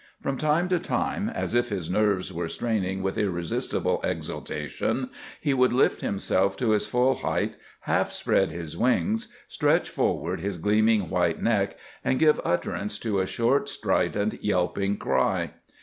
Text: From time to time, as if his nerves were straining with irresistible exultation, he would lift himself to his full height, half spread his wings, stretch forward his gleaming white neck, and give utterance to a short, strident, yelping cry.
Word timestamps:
From 0.19 0.35
time 0.39 0.67
to 0.69 0.79
time, 0.79 1.29
as 1.29 1.53
if 1.53 1.69
his 1.69 1.87
nerves 1.87 2.33
were 2.33 2.47
straining 2.47 3.03
with 3.03 3.19
irresistible 3.19 4.01
exultation, 4.03 5.11
he 5.39 5.53
would 5.53 5.73
lift 5.73 6.01
himself 6.01 6.57
to 6.57 6.71
his 6.71 6.87
full 6.87 7.13
height, 7.17 7.55
half 7.81 8.11
spread 8.11 8.49
his 8.49 8.75
wings, 8.75 9.31
stretch 9.47 9.91
forward 9.91 10.39
his 10.39 10.57
gleaming 10.57 11.11
white 11.11 11.39
neck, 11.43 11.77
and 12.03 12.17
give 12.17 12.41
utterance 12.43 12.97
to 12.97 13.19
a 13.19 13.27
short, 13.27 13.69
strident, 13.69 14.43
yelping 14.43 14.97
cry. 14.97 15.51